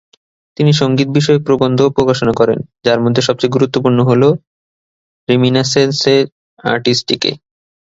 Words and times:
তিনি 0.57 0.71
সঙ্গীত 0.73 1.09
বিষয়ক 1.17 1.41
প্রবন্ধও 1.47 1.95
প্রকাশ 1.97 2.19
করেন, 2.39 2.59
যার 2.85 2.99
মধ্যে 3.03 3.21
সবচেয়ে 3.27 3.53
গুরুত্বপূর্ণ 3.55 3.99
হল 4.09 4.23
"রিমিনাসসেনজে 5.29 6.15
আর্টিস্টিকে"। 6.63 7.31